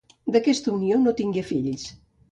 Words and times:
D'aquesta 0.35 0.71
unió 0.77 0.97
no 1.03 1.15
tingué 1.21 1.47
fills. 1.51 1.89